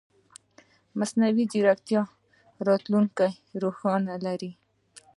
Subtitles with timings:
[0.99, 2.01] مصنوعي ځیرکتیا
[2.67, 3.27] راتلونکې
[3.63, 4.51] روښانه لري.